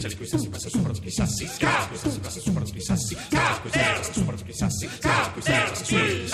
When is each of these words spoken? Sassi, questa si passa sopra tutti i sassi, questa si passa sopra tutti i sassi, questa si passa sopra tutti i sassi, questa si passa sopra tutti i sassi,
Sassi, 0.00 0.16
questa 0.16 0.38
si 0.38 0.48
passa 0.48 0.68
sopra 0.70 0.92
tutti 0.94 1.08
i 1.08 1.10
sassi, 1.10 1.44
questa 1.44 2.10
si 2.10 2.20
passa 2.20 2.40
sopra 2.40 2.62
tutti 2.62 2.78
i 2.78 2.80
sassi, 2.80 3.14
questa 3.60 3.84
si 3.84 3.92
passa 3.98 4.12
sopra 4.12 4.34
tutti 4.34 4.50
i 4.50 4.54
sassi, 4.54 4.88
questa 4.88 5.50
si 5.52 5.60
passa 5.60 5.84
sopra 5.84 6.02
tutti 6.06 6.22
i 6.22 6.28
sassi, 6.28 6.29